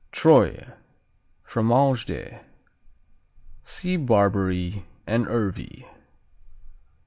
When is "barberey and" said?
3.97-5.27